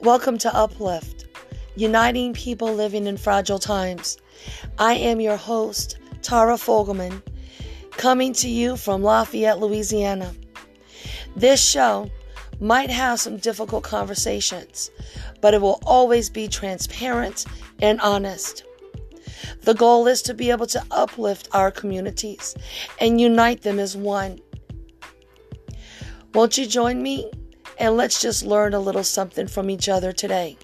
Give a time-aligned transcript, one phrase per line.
[0.00, 1.26] Welcome to Uplift,
[1.76, 4.18] uniting people living in fragile times.
[4.78, 7.22] I am your host, Tara Fogelman,
[7.92, 10.34] coming to you from Lafayette, Louisiana.
[11.36, 12.10] This show
[12.60, 14.90] might have some difficult conversations,
[15.40, 17.46] but it will always be transparent
[17.80, 18.64] and honest.
[19.62, 22.54] The goal is to be able to uplift our communities
[23.00, 24.40] and unite them as one.
[26.34, 27.30] Won't you join me?
[27.78, 30.56] And let's just learn a little something from each other today.